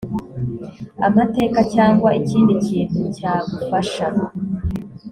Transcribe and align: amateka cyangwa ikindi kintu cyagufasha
amateka 1.07 1.59
cyangwa 1.73 2.09
ikindi 2.21 2.53
kintu 2.67 3.01
cyagufasha 3.17 4.05